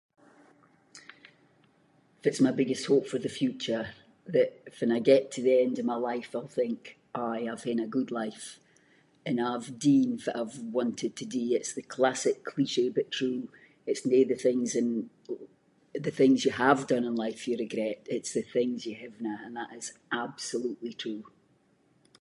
Fitt’s 2.21 2.45
my 2.45 2.53
biggest 2.59 2.85
hope 2.91 3.05
for 3.09 3.19
the 3.23 3.37
future? 3.41 3.83
That 4.35 4.49
fann 4.77 4.91
I 4.97 4.99
get 5.11 5.23
to 5.31 5.41
the 5.43 5.55
end 5.65 5.75
of 5.79 5.89
my 5.93 5.97
life, 6.09 6.29
I’ll 6.37 6.55
think, 6.61 6.79
aye 7.27 7.45
I’ve 7.51 7.65
haen 7.67 7.83
a 7.85 7.93
good 7.97 8.09
life, 8.21 8.45
and 9.27 9.35
I’ve 9.49 9.77
done 9.87 10.11
fitt 10.23 10.39
I’ve 10.41 10.55
wanted 10.79 11.13
to 11.17 11.25
do, 11.37 11.43
it’s 11.57 11.73
the 11.75 11.91
classic 11.95 12.37
cliché 12.51 12.85
but 12.97 13.11
true, 13.19 13.41
it’s 13.89 14.03
no 14.13 14.19
the 14.31 14.39
things 14.47 14.71
in- 14.81 15.09
the 16.07 16.17
things 16.19 16.39
you 16.45 16.53
have 16.65 16.91
done 16.93 17.05
in 17.09 17.15
life 17.23 17.41
you 17.47 17.55
regret, 17.65 17.97
it’s 18.15 18.33
the 18.37 18.47
things 18.55 18.77
you 18.87 18.95
havenae, 19.01 19.41
and 19.45 19.53
that 19.59 19.71
is 19.79 19.87
absolutely 20.25 20.93
true. 21.03 21.23